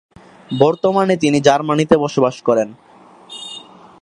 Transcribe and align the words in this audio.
বর্তমানে 0.59 1.15
তিনি 1.17 1.37
জার্মানিতে 1.41 1.95
বসবাস 1.97 2.35
করেন। 2.41 2.69